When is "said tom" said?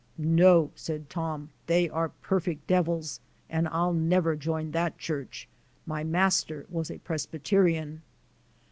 0.73-1.51